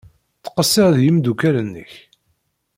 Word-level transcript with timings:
Ttqeṣṣir 0.37 0.91
ed 0.97 1.01
yimeddukal-nnek. 1.03 1.91